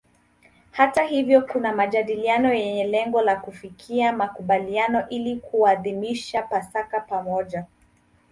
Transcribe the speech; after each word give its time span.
Hata 0.71 1.03
hivyo 1.03 1.41
kuna 1.41 1.73
majadiliano 1.73 2.53
yenye 2.53 2.83
lengo 2.83 3.21
la 3.21 3.35
kufikia 3.35 4.13
makubaliano 4.13 5.09
ili 5.09 5.35
kuadhimisha 5.35 6.41
Pasaka 6.41 6.99
pamoja. 6.99 7.65